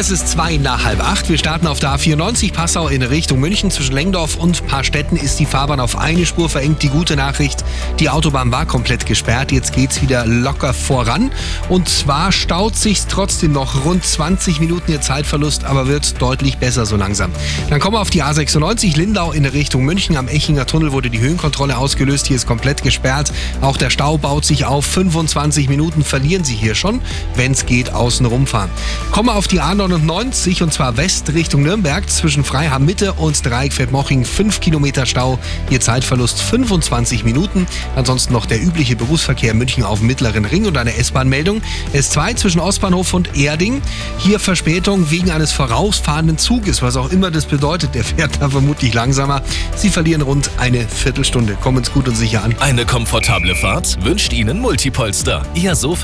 [0.00, 1.28] Es ist zwei nach halb acht.
[1.28, 3.70] Wir starten auf der A94 Passau in Richtung München.
[3.70, 6.82] Zwischen Lengdorf und Paarstetten ist die Fahrbahn auf eine Spur verengt.
[6.82, 7.62] Die gute Nachricht,
[7.98, 9.52] die Autobahn war komplett gesperrt.
[9.52, 11.30] Jetzt geht's wieder locker voran.
[11.68, 16.86] Und zwar staut sich trotzdem noch rund 20 Minuten ihr Zeitverlust, aber wird deutlich besser
[16.86, 17.30] so langsam.
[17.68, 20.16] Dann kommen wir auf die A96 Lindau in Richtung München.
[20.16, 22.26] Am Echinger Tunnel wurde die Höhenkontrolle ausgelöst.
[22.26, 23.34] Hier ist komplett gesperrt.
[23.60, 24.86] Auch der Stau baut sich auf.
[24.86, 27.02] 25 Minuten verlieren Sie hier schon,
[27.34, 28.70] wenn es geht, außen rumfahren.
[29.12, 33.44] Kommen wir auf die A 99 und zwar West Richtung Nürnberg zwischen Freiham Mitte und
[33.44, 35.36] Dreieckfeld-Moching 5 Kilometer Stau.
[35.68, 37.66] Ihr Zeitverlust 25 Minuten.
[37.96, 41.60] Ansonsten noch der übliche Berufsverkehr München auf dem Mittleren Ring und eine S-Bahn-Meldung.
[41.92, 43.82] S2 zwischen Ostbahnhof und Erding.
[44.18, 47.96] Hier Verspätung wegen eines vorausfahrenden Zuges, was auch immer das bedeutet.
[47.96, 49.42] Der fährt da vermutlich langsamer.
[49.74, 51.54] Sie verlieren rund eine Viertelstunde.
[51.54, 52.54] Kommen uns gut und sicher an.
[52.60, 55.44] Eine komfortable Fahrt wünscht Ihnen Multipolster.
[55.54, 55.90] Ihr Sofa